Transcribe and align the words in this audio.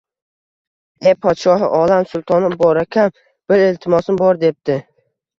Ey, 1.09 1.13
podshohi 1.25 1.67
olam, 1.79 2.07
sultoni 2.13 2.49
bokaram, 2.61 3.11
bir 3.53 3.61
iltimosim 3.67 4.17
bor, 4.23 4.41
debdi 4.45 4.79